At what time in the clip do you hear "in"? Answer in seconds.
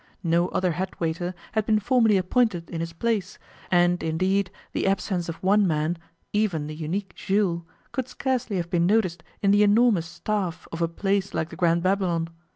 2.71-2.79, 9.43-9.51